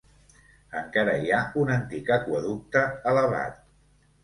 [0.79, 3.65] Encara hi ha un antic aqüeducte elevat.